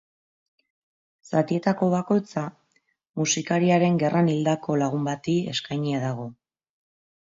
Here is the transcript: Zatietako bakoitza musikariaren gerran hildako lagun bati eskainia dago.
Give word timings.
Zatietako 1.31 1.91
bakoitza 1.91 2.45
musikariaren 3.23 4.03
gerran 4.07 4.35
hildako 4.35 4.83
lagun 4.85 5.09
bati 5.15 5.41
eskainia 5.57 6.07
dago. 6.11 6.31